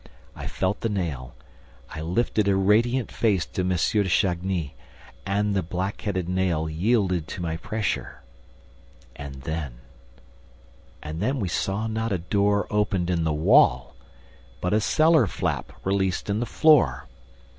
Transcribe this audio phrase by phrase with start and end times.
[0.35, 1.35] I felt the nail...
[1.91, 3.67] I lifted a radiant face to M.
[3.69, 4.73] de Chagny...
[5.27, 8.23] The black headed nail yielded to my pressure...
[9.15, 9.73] And then...
[11.03, 13.95] And then we saw not a door opened in the wall,
[14.59, 17.07] but a cellar flap released in the floor.